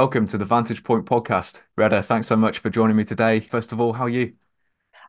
[0.00, 1.60] welcome to the Vantage Point podcast.
[1.76, 3.38] Reda, thanks so much for joining me today.
[3.38, 4.32] First of all, how are you?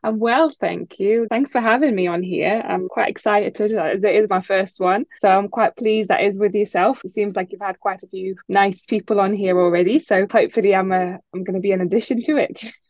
[0.04, 1.26] I'm well, thank you.
[1.30, 2.62] Thanks for having me on here.
[2.68, 5.06] I'm quite excited to, as it is my first one.
[5.18, 7.02] So I'm quite pleased that is with yourself.
[7.06, 9.98] It seems like you've had quite a few nice people on here already.
[9.98, 12.62] So hopefully I'm a, I'm going to be an addition to it.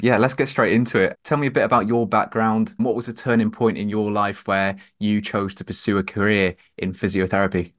[0.00, 1.18] Yeah, let's get straight into it.
[1.24, 2.72] Tell me a bit about your background.
[2.76, 6.54] What was the turning point in your life where you chose to pursue a career
[6.76, 7.72] in physiotherapy?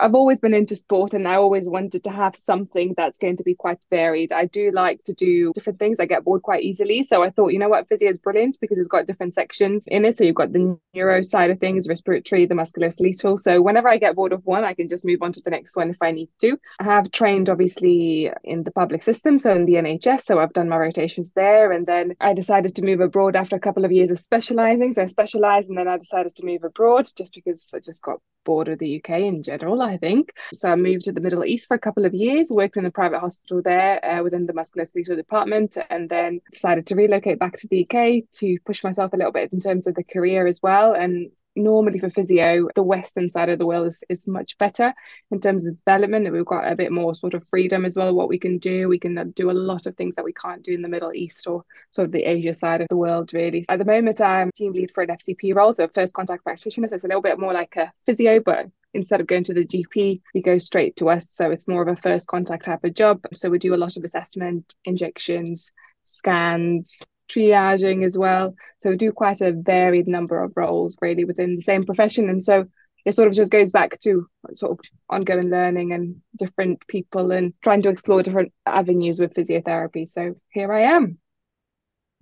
[0.00, 3.44] I've always been into sport and I always wanted to have something that's going to
[3.44, 4.32] be quite varied.
[4.32, 6.00] I do like to do different things.
[6.00, 7.02] I get bored quite easily.
[7.02, 10.04] So I thought, you know what, physio is brilliant because it's got different sections in
[10.06, 10.16] it.
[10.16, 13.38] So you've got the neuro side of things, respiratory, the musculoskeletal.
[13.38, 15.76] So whenever I get bored of one, I can just move on to the next
[15.76, 16.58] one if I need to.
[16.80, 20.22] I have trained obviously in the public system, so in the NHS.
[20.22, 21.72] So I've done my rotations there.
[21.72, 24.94] And then I decided to move abroad after a couple of years of specializing.
[24.94, 28.20] So I specialized and then I decided to move abroad just because I just got
[28.44, 30.32] bored of the UK in general, I think.
[30.52, 32.90] So I moved to the Middle East for a couple of years, worked in a
[32.90, 37.68] private hospital there uh, within the musculoskeletal department, and then decided to relocate back to
[37.68, 40.94] the UK to push myself a little bit in terms of the career as well.
[40.94, 44.94] And normally for physio, the western side of the world is, is much better
[45.30, 46.26] in terms of development.
[46.26, 48.88] And We've got a bit more sort of freedom as well, what we can do.
[48.88, 51.12] We can uh, do a lot of things that we can't do in the Middle
[51.12, 53.64] East or sort of the Asia side of the world, really.
[53.68, 56.88] At the moment, I'm team lead for an FCP role, so first contact practitioner.
[56.88, 59.64] So it's a little bit more like a physio, but instead of going to the
[59.64, 61.30] GP, you go straight to us.
[61.30, 63.24] So it's more of a first contact type of job.
[63.34, 65.72] So we do a lot of assessment, injections,
[66.04, 68.54] scans, triaging as well.
[68.78, 72.28] So we do quite a varied number of roles really within the same profession.
[72.28, 72.66] And so
[73.04, 77.54] it sort of just goes back to sort of ongoing learning and different people and
[77.62, 80.08] trying to explore different avenues with physiotherapy.
[80.08, 81.18] So here I am.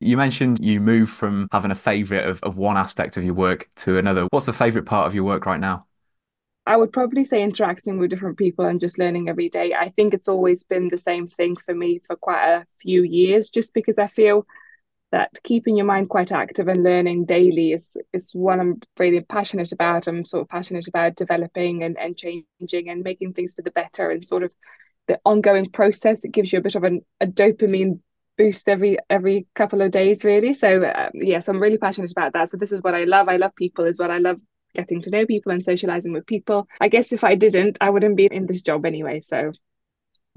[0.00, 3.68] You mentioned you moved from having a favorite of, of one aspect of your work
[3.76, 4.28] to another.
[4.30, 5.86] What's the favorite part of your work right now?
[6.68, 9.74] I would probably say interacting with different people and just learning every day.
[9.74, 13.48] I think it's always been the same thing for me for quite a few years,
[13.48, 14.46] just because I feel
[15.10, 19.72] that keeping your mind quite active and learning daily is is what I'm really passionate
[19.72, 20.06] about.
[20.06, 24.10] I'm sort of passionate about developing and, and changing and making things for the better
[24.10, 24.52] and sort of
[25.06, 26.24] the ongoing process.
[26.24, 28.00] It gives you a bit of an, a dopamine
[28.36, 30.52] boost every every couple of days really.
[30.52, 32.50] So um, yes i'm really passionate about that.
[32.50, 33.28] So this is what i love.
[33.28, 34.38] I love people is what i love
[34.74, 36.68] getting to know people and socializing with people.
[36.80, 39.20] I guess if i didn't i wouldn't be in this job anyway.
[39.20, 39.52] So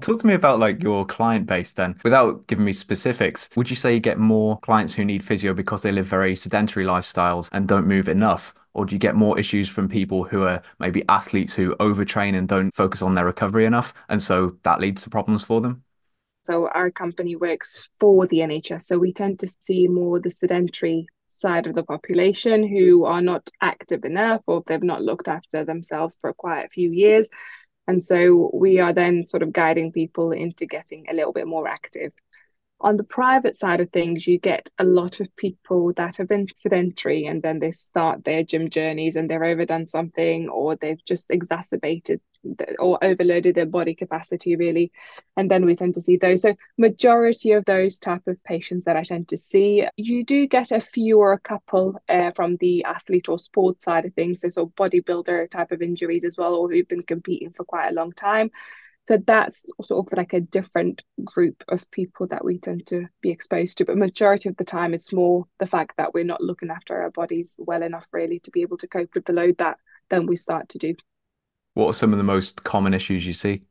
[0.00, 1.96] Talk to me about like your client base then.
[2.02, 5.82] Without giving me specifics, would you say you get more clients who need physio because
[5.82, 8.52] they live very sedentary lifestyles and don't move enough?
[8.74, 12.48] Or do you get more issues from people who are maybe athletes who overtrain and
[12.48, 13.94] don't focus on their recovery enough?
[14.08, 15.84] And so that leads to problems for them?
[16.44, 18.86] So our company works for the NHS.
[18.86, 23.48] So we tend to see more the sedentary side of the population who are not
[23.60, 27.30] active enough or they've not looked after themselves for quite a few years.
[27.92, 31.68] And so we are then sort of guiding people into getting a little bit more
[31.68, 32.14] active.
[32.82, 36.48] On the private side of things, you get a lot of people that have been
[36.56, 41.30] sedentary and then they start their gym journeys and they've overdone something or they've just
[41.30, 42.20] exacerbated
[42.80, 44.90] or overloaded their body capacity really.
[45.36, 46.42] And then we tend to see those.
[46.42, 50.72] So majority of those type of patients that i tend to see you do get
[50.72, 54.40] a few or a couple uh, from the athlete or sports side of things.
[54.40, 57.90] So sort of bodybuilder type of injuries as well or who've been competing for quite
[57.90, 58.50] a long time
[59.08, 63.30] so that's sort of like a different group of people that we tend to be
[63.30, 63.84] exposed to.
[63.84, 67.10] But majority of the time, it's more the fact that we're not looking after our
[67.10, 70.36] bodies well enough, really, to be able to cope with the load that then we
[70.36, 70.94] start to do.
[71.74, 73.62] What are some of the most common issues you see?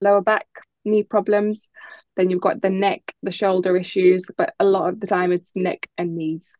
[0.00, 0.46] Lower back,
[0.84, 1.70] knee problems.
[2.16, 5.52] Then you've got the neck, the shoulder issues, but a lot of the time it's
[5.54, 6.56] neck and knees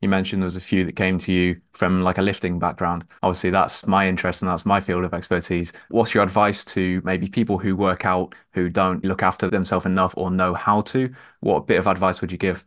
[0.00, 3.04] you mentioned there was a few that came to you from like a lifting background.
[3.22, 5.72] Obviously, that's my interest and that's my field of expertise.
[5.88, 10.14] What's your advice to maybe people who work out who don't look after themselves enough
[10.16, 11.14] or know how to?
[11.40, 12.64] What bit of advice would you give?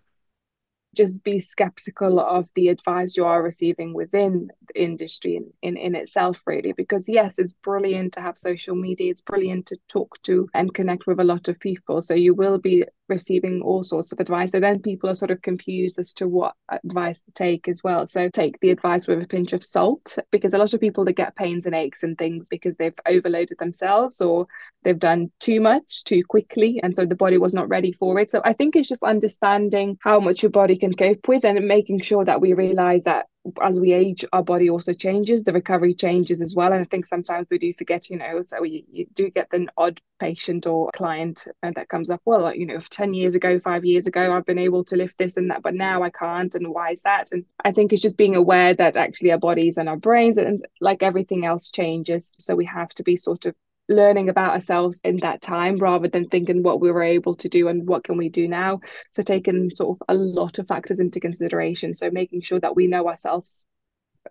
[0.93, 5.95] Just be skeptical of the advice you are receiving within the industry in, in, in
[5.95, 6.73] itself, really.
[6.73, 11.07] Because, yes, it's brilliant to have social media, it's brilliant to talk to and connect
[11.07, 12.01] with a lot of people.
[12.01, 14.51] So, you will be receiving all sorts of advice.
[14.51, 18.07] So, then people are sort of confused as to what advice to take as well.
[18.07, 21.13] So, take the advice with a pinch of salt because a lot of people that
[21.13, 24.47] get pains and aches and things because they've overloaded themselves or
[24.83, 26.79] they've done too much too quickly.
[26.83, 28.29] And so the body was not ready for it.
[28.29, 32.01] So, I think it's just understanding how much your body can cope with and making
[32.01, 33.27] sure that we realize that
[33.61, 36.73] as we age our body also changes the recovery changes as well.
[36.73, 39.69] And i think sometimes we do forget you know so we, you do get an
[39.77, 43.85] odd patient or client uh, that comes up well you know 10 years ago 5
[43.85, 46.67] years ago i've been able to lift this and that but now i can't and
[46.67, 47.31] why is that?
[47.31, 50.65] And i think it's just being aware that actually our bodies and our brains and
[50.81, 52.33] like everything else changes.
[52.39, 53.55] So we have to be sort of
[53.89, 57.67] learning about ourselves in that time rather than thinking what we were able to do
[57.67, 58.79] and what can we do now.
[59.11, 61.93] So taking sort of a lot of factors into consideration.
[61.93, 63.65] So making sure that we know ourselves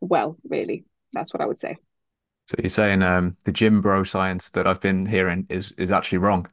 [0.00, 0.84] well really.
[1.12, 1.76] That's what i would say.
[2.48, 6.18] So you're saying um, the gym bro science that i've been hearing is is actually
[6.18, 6.48] wrong?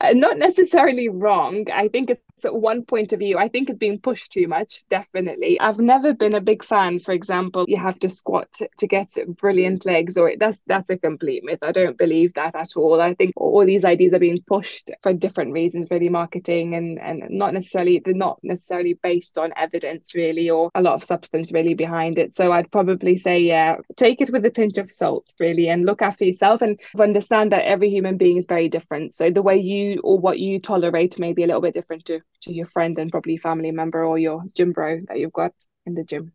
[0.00, 1.66] Uh, not necessarily wrong.
[1.72, 3.38] I think it's one point of view.
[3.38, 5.58] I think it's being pushed too much, definitely.
[5.60, 8.48] I've never been a big fan, for example, you have to squat
[8.78, 9.08] to get
[9.38, 11.60] brilliant legs, or that's that's a complete myth.
[11.62, 13.00] I don't believe that at all.
[13.00, 17.24] I think all these ideas are being pushed for different reasons, really marketing and and
[17.30, 21.74] not necessarily they're not necessarily based on evidence really or a lot of substance really
[21.74, 22.34] behind it.
[22.34, 26.02] So I'd probably say, yeah, take it with a pinch of salt, really, and look
[26.02, 29.14] after yourself and understand that every human being is very different.
[29.14, 32.20] So the way you or what you tolerate may be a little bit different to
[32.42, 35.52] to your friend and probably family member or your gym bro that you've got
[35.86, 36.32] in the gym.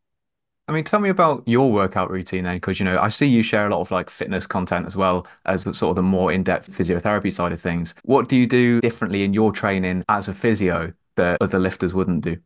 [0.68, 3.41] I mean, tell me about your workout routine then, because you know I see you
[3.41, 6.69] share a lot of like fitness content as well as sort of the more in-depth
[6.69, 7.95] physiotherapy side of things.
[8.03, 12.24] What do you do differently in your training as a physio that other lifters wouldn't
[12.24, 12.38] do?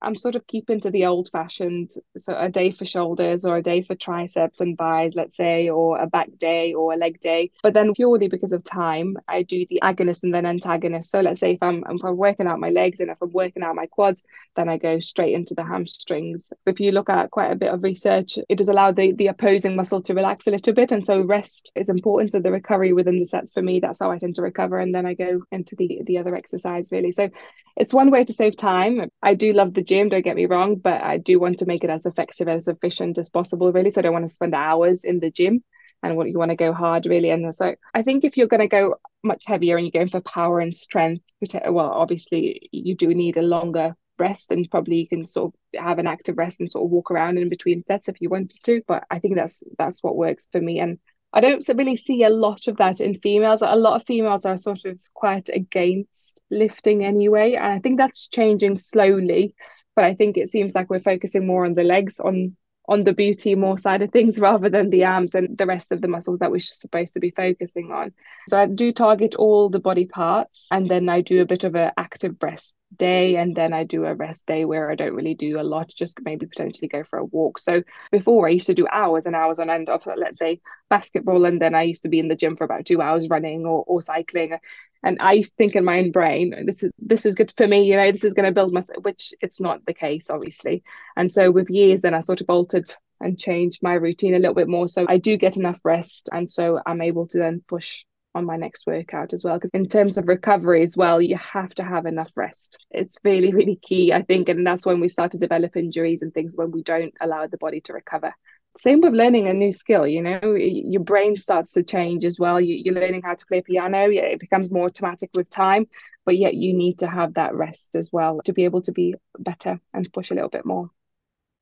[0.00, 3.62] I'm sort of keeping to the old fashioned, so a day for shoulders or a
[3.62, 7.50] day for triceps and bis, let's say, or a back day or a leg day.
[7.62, 11.10] But then purely because of time, I do the agonist and then antagonist.
[11.10, 13.64] So let's say if I'm, if I'm working out my legs and if I'm working
[13.64, 14.22] out my quads,
[14.54, 16.52] then I go straight into the hamstrings.
[16.66, 19.74] If you look at quite a bit of research, it does allow the, the opposing
[19.74, 20.92] muscle to relax a little bit.
[20.92, 22.32] And so rest is important.
[22.32, 24.78] So the recovery within the sets for me, that's how I tend to recover.
[24.78, 27.10] And then I go into the, the other exercise really.
[27.10, 27.30] So
[27.76, 29.10] it's one way to save time.
[29.22, 31.84] I do love the gym, don't get me wrong, but I do want to make
[31.84, 33.90] it as effective, as efficient as possible, really.
[33.90, 35.64] So I don't want to spend hours in the gym
[36.02, 37.30] and what you want to go hard, really.
[37.30, 40.20] And so I think if you're going to go much heavier and you're going for
[40.20, 41.24] power and strength,
[41.68, 45.98] well, obviously you do need a longer rest and probably you can sort of have
[45.98, 48.82] an active rest and sort of walk around in between sets if you wanted to
[48.88, 50.98] but i think that's that's what works for me and
[51.32, 53.62] I don't really see a lot of that in females.
[53.62, 57.54] A lot of females are sort of quite against lifting anyway.
[57.54, 59.54] And I think that's changing slowly.
[59.94, 62.56] But I think it seems like we're focusing more on the legs, on
[62.88, 66.00] on the beauty more side of things rather than the arms and the rest of
[66.00, 68.12] the muscles that we're supposed to be focusing on.
[68.48, 71.74] So I do target all the body parts and then I do a bit of
[71.74, 75.34] an active rest day and then I do a rest day where I don't really
[75.34, 77.58] do a lot, just maybe potentially go for a walk.
[77.58, 81.44] So before I used to do hours and hours on end of let's say basketball
[81.44, 83.84] and then I used to be in the gym for about two hours running or,
[83.86, 84.58] or cycling.
[85.02, 87.96] And I think in my own brain, this is this is good for me, you
[87.96, 90.82] know, this is going to build myself, which it's not the case, obviously.
[91.16, 94.54] And so with years then I sort of altered and changed my routine a little
[94.54, 94.88] bit more.
[94.88, 98.04] So I do get enough rest and so I'm able to then push
[98.34, 99.56] on my next workout as well.
[99.56, 102.78] Because in terms of recovery as well, you have to have enough rest.
[102.90, 104.48] It's really, really key, I think.
[104.48, 107.58] And that's when we start to develop injuries and things when we don't allow the
[107.58, 108.34] body to recover.
[108.76, 112.60] Same with learning a new skill, you know, your brain starts to change as well.
[112.60, 115.88] You, are learning how to play piano, it becomes more automatic with time,
[116.24, 119.16] but yet you need to have that rest as well to be able to be
[119.38, 120.90] better and push a little bit more.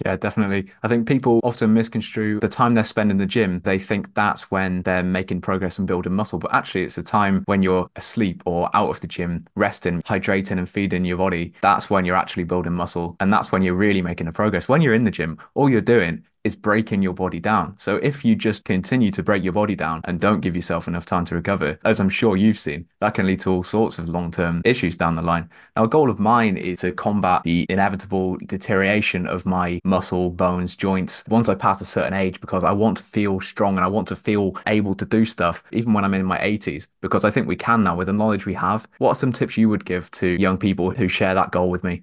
[0.05, 0.71] Yeah, definitely.
[0.83, 3.61] I think people often misconstrue the time they spend in the gym.
[3.65, 7.45] They think that's when they're making progress and building muscle, but actually, it's a time
[7.47, 11.55] when you're asleep or out of the gym, resting, hydrating, and feeding your body.
[11.63, 13.17] That's when you're actually building muscle.
[13.21, 14.69] And that's when you're really making a progress.
[14.69, 17.75] When you're in the gym, all you're doing is breaking your body down.
[17.77, 21.05] So if you just continue to break your body down and don't give yourself enough
[21.05, 24.09] time to recover, as I'm sure you've seen, that can lead to all sorts of
[24.09, 25.51] long term issues down the line.
[25.75, 30.77] Now, a goal of mine is to combat the inevitable deterioration of my muscle, bones,
[30.77, 33.89] joints once I pass a certain age because I want to feel strong and I
[33.89, 37.31] want to feel able to do stuff even when I'm in my 80s because I
[37.31, 38.87] think we can now with the knowledge we have.
[38.99, 41.83] What are some tips you would give to young people who share that goal with
[41.83, 42.03] me?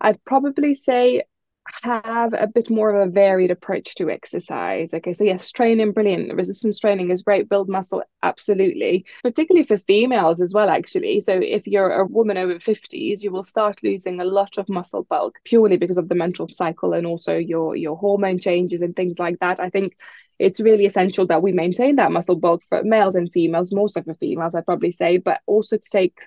[0.00, 1.22] I'd probably say
[1.82, 4.94] have a bit more of a varied approach to exercise.
[4.94, 6.34] Okay, so yes, training, brilliant.
[6.34, 9.04] Resistance training is great, build muscle, absolutely.
[9.22, 11.20] Particularly for females as well, actually.
[11.20, 15.04] So if you're a woman over 50s, you will start losing a lot of muscle
[15.08, 19.18] bulk purely because of the menstrual cycle and also your your hormone changes and things
[19.18, 19.60] like that.
[19.60, 19.96] I think
[20.38, 24.02] it's really essential that we maintain that muscle bulk for males and females, more so
[24.02, 26.18] for females, I'd probably say, but also to take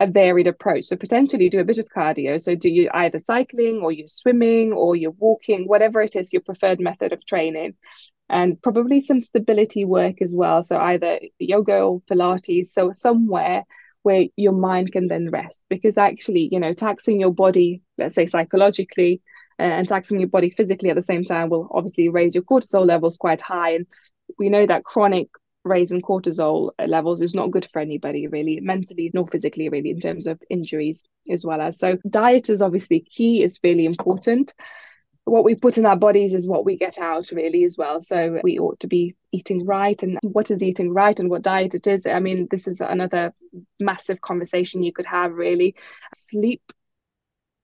[0.00, 0.84] a varied approach.
[0.84, 2.40] So potentially do a bit of cardio.
[2.40, 6.42] So do you either cycling or you're swimming or you're walking, whatever it is your
[6.42, 7.74] preferred method of training.
[8.28, 10.64] And probably some stability work as well.
[10.64, 12.68] So either yoga or Pilates.
[12.68, 13.64] So somewhere
[14.02, 18.26] where your mind can then rest because actually, you know, taxing your body, let's say
[18.26, 19.22] psychologically,
[19.58, 22.84] uh, and taxing your body physically at the same time will obviously raise your cortisol
[22.84, 23.74] levels quite high.
[23.76, 23.86] And
[24.38, 25.28] we know that chronic
[25.64, 30.26] raising cortisol levels is not good for anybody really mentally nor physically really in terms
[30.26, 34.54] of injuries as well as so diet is obviously key is really important.
[35.26, 38.40] What we put in our bodies is what we get out really as well so
[38.44, 41.86] we ought to be eating right and what is eating right and what diet it
[41.86, 43.32] is i mean this is another
[43.80, 45.74] massive conversation you could have really.
[46.14, 46.62] Sleep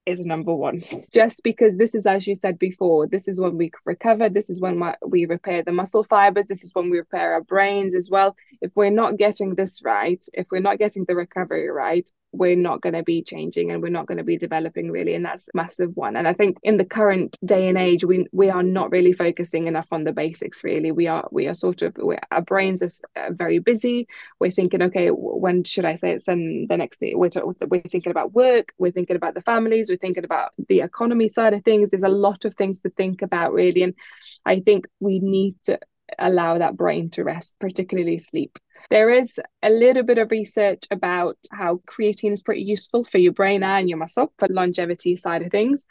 [0.07, 0.83] is number one.
[1.13, 4.61] Just because this is as you said before this is when we recover this is
[4.61, 8.37] when we repair the muscle fibers this is when we repair our brains as well.
[8.61, 12.81] If we're not getting this right if we're not getting the recovery right we're not
[12.81, 15.91] going to be changing and we're not going to be developing really and that's massive
[15.97, 16.17] one.
[16.17, 19.67] And i think in the current day and age we we are not really focusing
[19.67, 20.93] enough on the basics really.
[20.93, 21.97] We are we are sort of
[22.31, 22.83] our brains
[23.17, 24.09] are very busy.
[24.39, 27.31] We're thinking okay when should i say it's and the next day we're,
[27.69, 31.53] we're thinking about work we're thinking about the families we're thinking about the economy side
[31.53, 33.83] of things there's a lot of things to think about really.
[33.83, 33.95] And
[34.47, 35.79] i think we need to
[36.19, 38.59] allow that brain to rest particularly sleep.
[38.89, 43.33] There is a little bit of research about how creatine is pretty useful for your
[43.33, 45.87] brain and your muscle for longevity side of things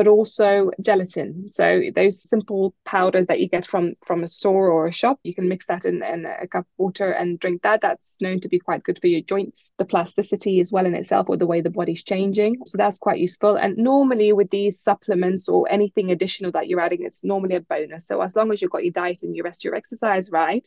[0.00, 1.46] but also gelatin.
[1.52, 5.34] So those simple powders that you get from from a store or a shop, you
[5.34, 7.82] can mix that in, in a cup of water and drink that.
[7.82, 11.28] That's known to be quite good for your joints, the plasticity as well in itself,
[11.28, 12.62] or the way the body's changing.
[12.64, 13.56] So that's quite useful.
[13.56, 18.06] And normally with these supplements or anything additional that you're adding, it's normally a bonus.
[18.06, 20.66] So as long as you've got your diet and you rest your exercise right,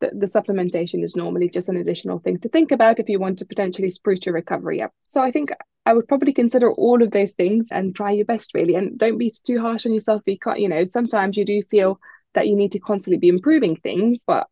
[0.00, 3.40] the, the supplementation is normally just an additional thing to think about if you want
[3.40, 4.94] to potentially spruce your recovery up.
[5.04, 5.50] So I think
[5.90, 8.76] I would probably consider all of those things and try your best really.
[8.76, 11.98] And don't be too harsh on yourself because, you know, sometimes you do feel
[12.34, 14.46] that you need to constantly be improving things, but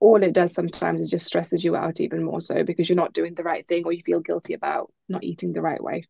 [0.00, 3.12] all it does sometimes is just stresses you out even more so because you're not
[3.12, 6.04] doing the right thing or you feel guilty about not eating the right way.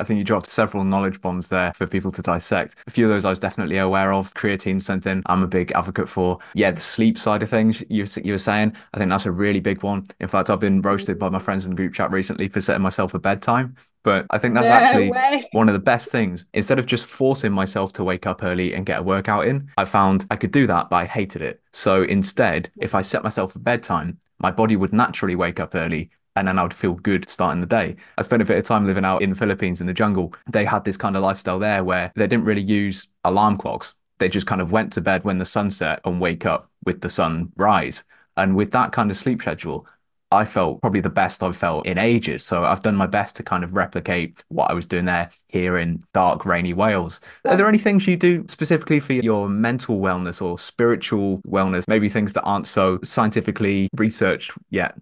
[0.00, 2.76] I think you dropped several knowledge bombs there for people to dissect.
[2.86, 4.32] A few of those I was definitely aware of.
[4.34, 6.38] Creatine, something I'm a big advocate for.
[6.54, 9.60] Yeah, the sleep side of things you, you were saying, I think that's a really
[9.60, 10.06] big one.
[10.20, 13.14] In fact, I've been roasted by my friends in group chat recently for setting myself
[13.14, 13.76] a bedtime.
[14.04, 15.44] But I think that's no actually way.
[15.52, 16.46] one of the best things.
[16.54, 19.84] Instead of just forcing myself to wake up early and get a workout in, I
[19.84, 21.60] found I could do that, but I hated it.
[21.72, 26.10] So instead, if I set myself a bedtime, my body would naturally wake up early
[26.38, 27.96] and then I would feel good starting the day.
[28.16, 30.34] I spent a bit of time living out in the Philippines in the jungle.
[30.50, 33.94] They had this kind of lifestyle there where they didn't really use alarm clocks.
[34.18, 37.00] They just kind of went to bed when the sun set and wake up with
[37.00, 38.04] the sun rise.
[38.36, 39.86] And with that kind of sleep schedule,
[40.30, 42.44] I felt probably the best I've felt in ages.
[42.44, 45.78] So I've done my best to kind of replicate what I was doing there here
[45.78, 47.20] in dark, rainy Wales.
[47.46, 51.88] Are there any things you do specifically for your mental wellness or spiritual wellness?
[51.88, 54.98] Maybe things that aren't so scientifically researched yet?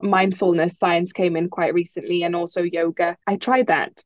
[0.00, 3.16] Mindfulness science came in quite recently and also yoga.
[3.26, 4.02] I tried that.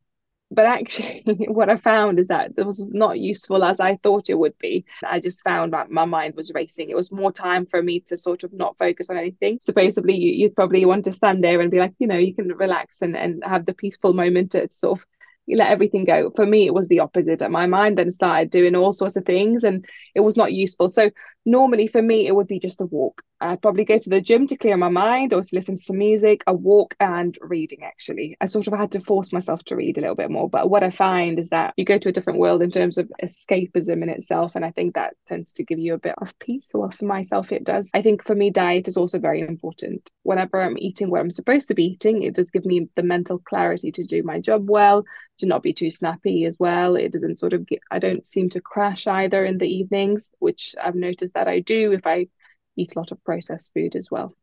[0.53, 4.39] But actually, what I found is that it was not useful as I thought it
[4.39, 4.85] would be.
[5.09, 6.91] I just found that my mind was racing.
[6.91, 9.59] It was more time for me to sort of not focus on anything.
[9.61, 12.49] Supposedly, you, you'd probably want to stand there and be like, you know, you can
[12.49, 15.07] relax and, and have the peaceful moment to sort of
[15.47, 16.31] let everything go.
[16.35, 17.49] For me, it was the opposite.
[17.49, 20.91] My mind then started doing all sorts of things and it was not useful.
[20.91, 21.11] So
[21.47, 23.23] normally for me, it would be just a walk.
[23.41, 25.99] I'd probably go to the gym to clear my mind or to listen to some
[25.99, 28.37] music, a walk and reading actually.
[28.41, 30.49] I sort of had to force myself to read a little bit more.
[30.49, 33.11] But what I find is that you go to a different world in terms of
[33.23, 34.53] escapism in itself.
[34.55, 36.71] And I think that tends to give you a bit of peace.
[36.75, 37.91] Or for myself, it does.
[37.95, 40.11] I think for me, diet is also very important.
[40.23, 43.39] Whenever I'm eating what I'm supposed to be eating, it does give me the mental
[43.39, 45.05] clarity to do my job well,
[45.39, 46.97] to not be too snappy as well.
[46.97, 50.75] It doesn't sort of get, I don't seem to crash either in the evenings, which
[50.83, 52.27] I've noticed that I do if I
[52.81, 54.35] eat a lot of processed food as well.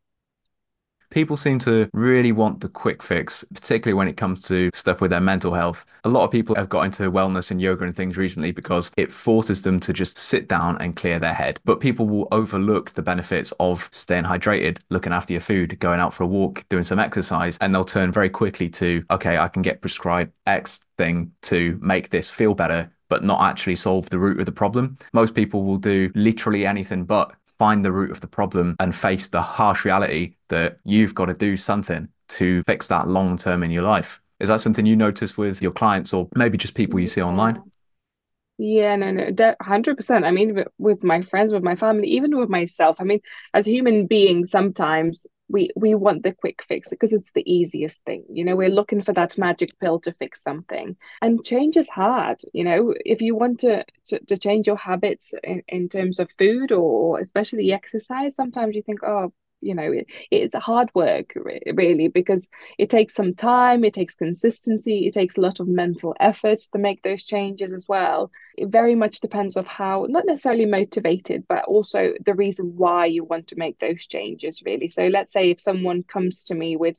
[1.10, 5.12] People seem to really want the quick fix, particularly when it comes to stuff with
[5.12, 5.86] their mental health.
[6.04, 9.12] A lot of people have got into wellness and yoga and things recently because it
[9.12, 11.62] forces them to just sit down and clear their head.
[11.64, 16.14] But people will overlook the benefits of staying hydrated, looking after your food, going out
[16.14, 19.62] for a walk, doing some exercise, and they'll turn very quickly to, okay, I can
[19.62, 24.38] get prescribed X thing to make this feel better but not actually solve the root
[24.38, 24.98] of the problem.
[25.14, 29.30] Most people will do literally anything but find the root of the problem and face
[29.30, 33.72] the harsh reality that you've got to do something to fix that long term in
[33.72, 34.22] your life.
[34.40, 37.62] Is that something you notice with your clients or maybe just people you see online?
[38.60, 40.26] Yeah, no, no, 100%.
[40.26, 42.98] I mean, with my friends, with my family, even with myself.
[43.00, 43.22] I mean,
[43.54, 48.26] as human beings, sometimes we we want the quick fix because it's the easiest thing
[48.30, 52.38] you know we're looking for that magic pill to fix something and change is hard
[52.52, 56.30] you know if you want to to, to change your habits in, in terms of
[56.38, 61.34] food or especially exercise sometimes you think oh you know it, it's hard work
[61.74, 62.48] really because
[62.78, 66.78] it takes some time it takes consistency it takes a lot of mental effort to
[66.80, 68.32] make those changes as well.
[68.58, 73.24] It very much depends of how not necessarily motivated but also the reason why you
[73.24, 74.88] want to make those changes really.
[74.90, 76.98] So let's say if someone comes to me with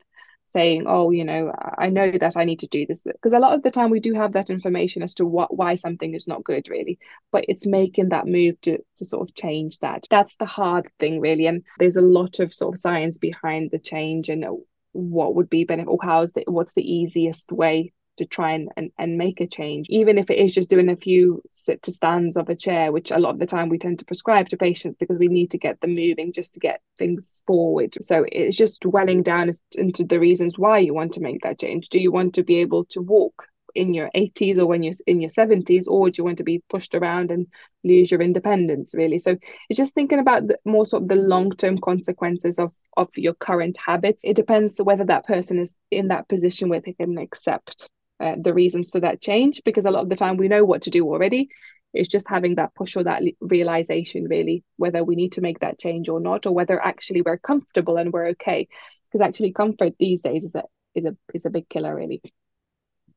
[0.49, 3.03] saying, oh, you know, I know that I need to do this.
[3.03, 5.75] Because a lot of the time we do have that information as to what why
[5.75, 6.99] something is not good, really.
[7.33, 10.07] But it's making that move to to sort of change that.
[10.11, 11.47] That's the hard thing, really.
[11.47, 14.45] And there's a lot of sort of science behind the change and
[14.93, 18.91] what would be benefit or how's the what's the easiest way to try and, and,
[18.99, 22.37] and make a change, even if it is just doing a few sit to stands
[22.37, 24.97] of a chair, which a lot of the time we tend to prescribe to patients
[24.97, 27.97] because we need to get them moving just to get things forward.
[28.03, 31.89] So it's just dwelling down into the reasons why you want to make that change.
[31.89, 35.21] Do you want to be able to walk in your 80s or when you're in
[35.21, 37.47] your 70s or do you want to be pushed around and
[37.85, 39.37] lose your independence really so
[39.69, 43.77] it's just thinking about the more sort of the long-term consequences of of your current
[43.79, 47.89] habits it depends whether that person is in that position where they can accept
[48.21, 50.83] uh, the reasons for that change because a lot of the time we know what
[50.83, 51.49] to do already
[51.95, 55.79] it's just having that push or that realization really whether we need to make that
[55.79, 58.69] change or not or whether actually we're comfortable and we're okay
[59.11, 62.21] because actually comfort these days is a is a is a big killer really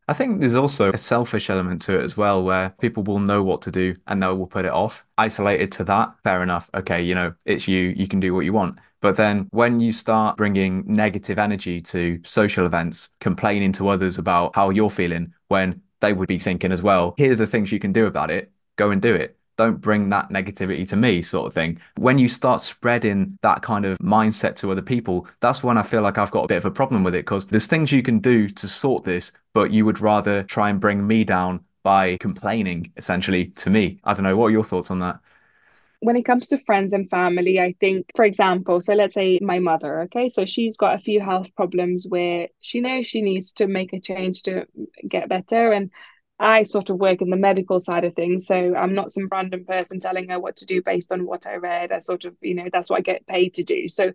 [0.08, 3.44] I think there's also a selfish element to it as well, where people will know
[3.44, 5.06] what to do and they will put it off.
[5.18, 6.70] Isolated to that, fair enough.
[6.74, 8.80] Okay, you know, it's you, you can do what you want.
[9.02, 14.56] But then when you start bringing negative energy to social events, complaining to others about
[14.56, 17.80] how you're feeling when they would be thinking as well, here are the things you
[17.80, 19.38] can do about it, go and do it.
[19.58, 21.80] Don't bring that negativity to me, sort of thing.
[21.98, 26.02] When you start spreading that kind of mindset to other people, that's when I feel
[26.02, 28.20] like I've got a bit of a problem with it because there's things you can
[28.20, 32.92] do to sort this, but you would rather try and bring me down by complaining
[32.98, 34.00] essentially to me.
[34.04, 34.38] I don't know.
[34.38, 35.20] What are your thoughts on that?
[36.02, 39.60] When it comes to friends and family, I think, for example, so let's say my
[39.60, 43.68] mother, okay, so she's got a few health problems where she knows she needs to
[43.68, 44.66] make a change to
[45.08, 45.72] get better.
[45.72, 45.92] And
[46.40, 48.48] I sort of work in the medical side of things.
[48.48, 51.58] So I'm not some random person telling her what to do based on what I
[51.58, 51.92] read.
[51.92, 53.88] I sort of, you know, that's what I get paid to do.
[53.88, 54.12] So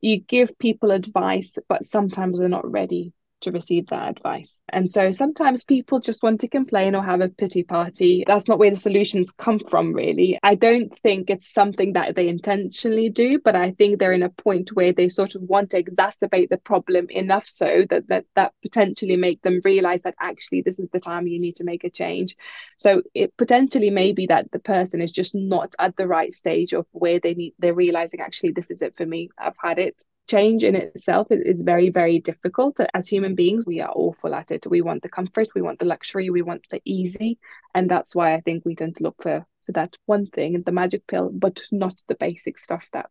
[0.00, 4.60] you give people advice, but sometimes they're not ready to receive that advice.
[4.68, 8.24] And so sometimes people just want to complain or have a pity party.
[8.26, 10.38] That's not where the solutions come from, really.
[10.42, 14.30] I don't think it's something that they intentionally do, but I think they're in a
[14.30, 18.52] point where they sort of want to exacerbate the problem enough so that that, that
[18.62, 21.90] potentially make them realize that actually this is the time you need to make a
[21.90, 22.36] change.
[22.76, 26.72] So it potentially may be that the person is just not at the right stage
[26.72, 29.30] of where they need they're realizing actually this is it for me.
[29.38, 32.80] I've had it change in itself is very very difficult.
[32.94, 34.66] As human beings we are awful at it.
[34.68, 37.38] We want the comfort we want the luxury we want the easy.
[37.74, 40.72] And that's why i think we tend to look for for that one thing the
[40.72, 43.10] magic pill but not the basic stuff that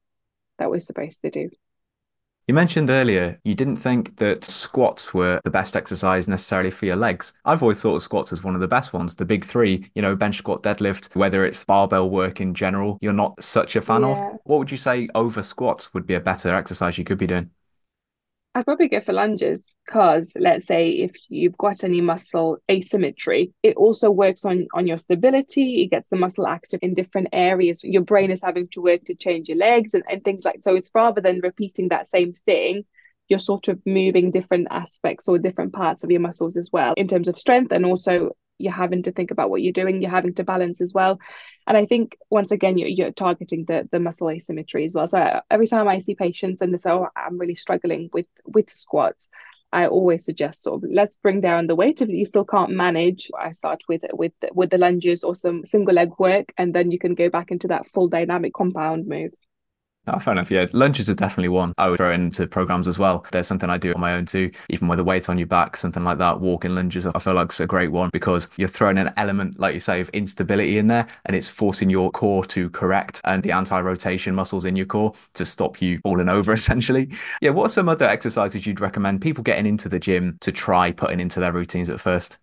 [0.58, 1.50] that we're supposed to do
[2.48, 6.96] you mentioned earlier you didn't think that squats were the best exercise necessarily for your
[6.96, 7.34] legs.
[7.44, 9.16] I've always thought of squats as one of the best ones.
[9.16, 13.14] The big three, you know, bench squat, deadlift, whether it's barbell work in general, you're
[13.14, 14.08] not such a fan yeah.
[14.08, 14.40] of.
[14.46, 17.52] What would you say over squats would be a better exercise you could be doing?
[18.58, 23.78] I'd probably go for lunges because let's say if you've got any muscle asymmetry, it
[23.78, 25.84] also works on, on your stability.
[25.84, 27.84] It gets the muscle active in different areas.
[27.84, 30.76] Your brain is having to work to change your legs and, and things like so.
[30.76, 32.84] It's rather than repeating that same thing,
[33.28, 37.08] you're sort of moving different aspects or different parts of your muscles as well in
[37.08, 40.34] terms of strength and also you're having to think about what you're doing you're having
[40.34, 41.20] to balance as well
[41.66, 45.42] and i think once again you're, you're targeting the the muscle asymmetry as well so
[45.50, 49.30] every time i see patients and they say oh i'm really struggling with with squats
[49.72, 52.02] I always suggest sort of let's bring down the weight.
[52.02, 55.94] If you still can't manage, I start with with with the lunges or some single
[55.94, 59.32] leg work, and then you can go back into that full dynamic compound move.
[60.10, 60.50] Oh, fair enough.
[60.50, 63.26] Yeah, lunges are definitely one I would throw into programs as well.
[63.34, 65.76] There's something I do on my own too, even with a weight on your back,
[65.76, 66.40] something like that.
[66.40, 69.74] Walking lunges, I feel like it's a great one because you're throwing an element, like
[69.74, 73.52] you say, of instability in there, and it's forcing your core to correct and the
[73.52, 77.10] anti-rotation muscles in your core to stop you falling over, essentially.
[77.42, 77.50] Yeah.
[77.52, 81.20] What are some other exercises you'd recommend people getting into the gym to try putting
[81.20, 82.38] into their routines at first?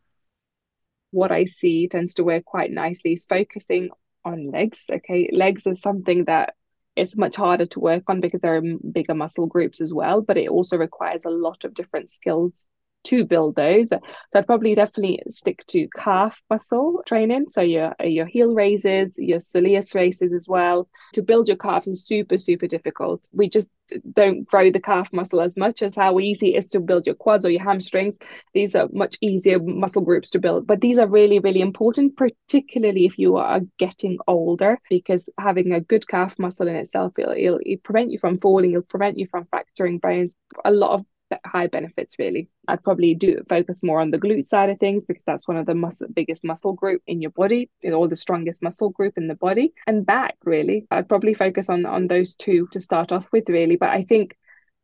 [1.12, 3.90] What I see tends to work quite nicely is focusing
[4.24, 4.86] on legs.
[4.90, 6.54] Okay, legs is something that
[6.96, 10.36] it's much harder to work on because there are bigger muscle groups as well, but
[10.36, 12.68] it also requires a lot of different skills
[13.04, 13.88] to build those.
[13.90, 14.00] So
[14.34, 17.46] I'd probably definitely stick to calf muscle training.
[17.50, 20.88] So your your heel raises, your soleus raises as well.
[21.14, 23.28] To build your calves is super super difficult.
[23.32, 23.68] We just
[24.12, 27.14] don't grow the calf muscle as much as how easy it is to build your
[27.14, 28.16] quads or your hamstrings.
[28.54, 33.04] These are much easier muscle groups to build, but these are really really important, particularly
[33.04, 37.60] if you are getting older, because having a good calf muscle in itself, it'll, it'll,
[37.64, 40.34] it'll prevent you from falling, it'll prevent you from fracturing bones.
[40.64, 41.04] A lot of
[41.44, 42.48] high benefits really.
[42.68, 45.66] I'd probably do focus more on the glute side of things because that's one of
[45.66, 49.72] the biggest muscle group in your body or the strongest muscle group in the body.
[49.86, 50.86] And back really.
[50.90, 53.76] I'd probably focus on on those two to start off with really.
[53.76, 54.36] But i think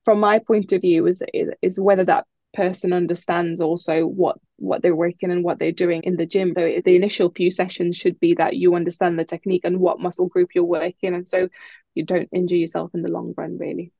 [0.04, 1.22] from my point of view is
[1.62, 6.16] is whether that person understands also what what they're working and what they're doing in
[6.16, 6.52] the gym.
[6.54, 10.26] So the initial few sessions should be that you understand the technique and what muscle
[10.26, 11.48] group you're working, and so
[11.94, 13.92] you don't injure yourself in the long run, really.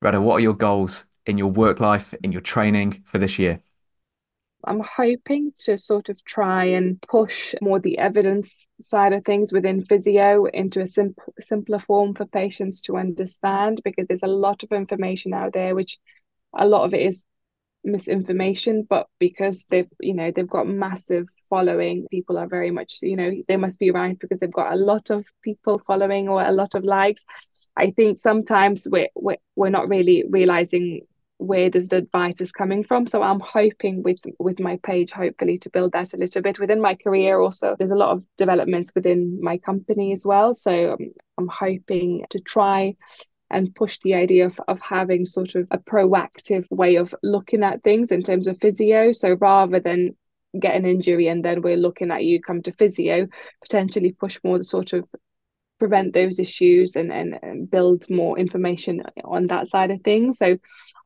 [0.00, 3.60] Reda, what are your goals in your work life, in your training for this year?
[4.66, 9.84] I'm hoping to sort of try and push more the evidence side of things within
[9.84, 14.72] physio into a simple, simpler form for patients to understand because there's a lot of
[14.72, 15.98] information out there, which
[16.56, 17.26] a lot of it is
[17.84, 23.14] misinformation but because they've you know they've got massive following people are very much you
[23.14, 26.52] know they must be right because they've got a lot of people following or a
[26.52, 27.24] lot of likes
[27.76, 31.02] i think sometimes we're we're, we're not really realizing
[31.38, 33.06] where this advice is coming from.
[33.06, 36.80] So i'm hoping with with my page hopefully to build that a little bit within
[36.80, 37.40] my career.
[37.40, 40.54] Also there's a lot of developments within my company as well.
[40.54, 42.96] So um, i'm hoping to try
[43.50, 47.82] and push the idea of, of having sort of a proactive way of looking at
[47.82, 49.12] things in terms of physio.
[49.12, 50.16] So rather than
[50.58, 53.26] get an injury and then we're looking at you come to physio,
[53.62, 55.04] potentially push more the sort of
[55.78, 60.38] prevent those issues and, and, build more information on that side of things.
[60.38, 60.56] So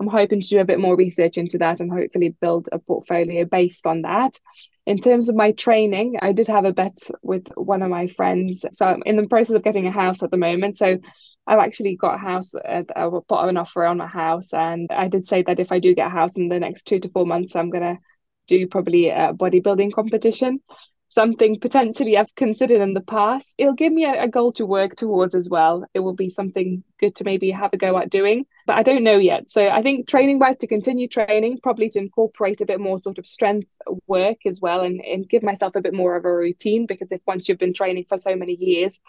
[0.00, 3.44] I'm hoping to do a bit more research into that and hopefully build a portfolio
[3.44, 4.38] based on that.
[4.86, 8.64] In terms of my training, I did have a bet with one of my friends.
[8.72, 10.78] So I'm in the process of getting a house at the moment.
[10.78, 10.98] So
[11.46, 14.52] I've actually got a house, uh, I put an offer on a house.
[14.52, 17.00] And I did say that if I do get a house in the next two
[17.00, 17.98] to four months, I'm going to
[18.46, 20.60] do probably a bodybuilding competition
[21.08, 23.54] something potentially I've considered in the past.
[23.58, 25.84] It'll give me a, a, goal to work towards as well.
[25.94, 29.04] It will be something good to maybe have a go at doing, but I don't
[29.04, 29.50] know yet.
[29.50, 33.18] So I think training wise, to continue training, probably to incorporate a bit more sort
[33.18, 33.70] of strength
[34.06, 37.22] work as well and, and give myself a bit more of a routine because if
[37.26, 39.00] once you've been training for so many years,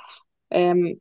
[0.56, 0.96] um,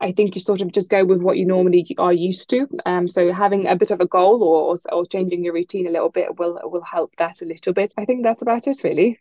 [0.00, 2.66] I think you sort of just go with what you normally are used to.
[2.86, 6.08] Um, so having a bit of a goal or, or changing your routine a little
[6.08, 7.92] bit will will help that a little bit.
[7.98, 9.20] I think that's about it, really.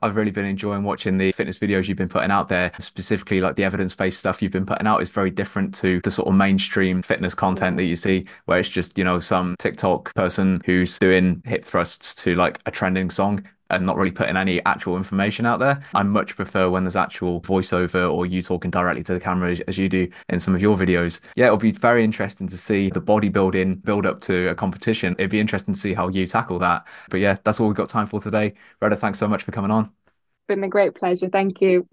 [0.00, 3.56] I've really been enjoying watching the fitness videos you've been putting out there, specifically like
[3.56, 6.34] the evidence based stuff you've been putting out is very different to the sort of
[6.34, 10.98] mainstream fitness content that you see, where it's just, you know, some TikTok person who's
[10.98, 15.46] doing hip thrusts to like a trending song and not really putting any actual information
[15.46, 15.82] out there.
[15.94, 19.78] I much prefer when there's actual voiceover or you talking directly to the camera as
[19.78, 21.20] you do in some of your videos.
[21.36, 25.14] Yeah, it'll be very interesting to see the bodybuilding build up to a competition.
[25.18, 26.86] It'd be interesting to see how you tackle that.
[27.10, 28.54] But yeah, that's all we've got time for today.
[28.80, 29.90] Reda, thanks so much for coming on.
[30.46, 31.28] Been a great pleasure.
[31.28, 31.86] Thank you.